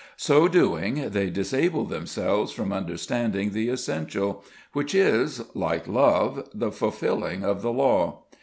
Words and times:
So 0.17 0.47
doing 0.47 1.11
they 1.11 1.29
disable 1.29 1.85
themselves 1.85 2.51
from 2.51 2.73
understanding 2.73 3.51
the 3.51 3.69
essential, 3.69 4.43
which 4.73 4.95
is, 4.95 5.43
like 5.53 5.87
love, 5.87 6.49
the 6.55 6.71
fulfilling 6.71 7.45
of 7.45 7.61
the 7.61 7.71
law. 7.71 8.23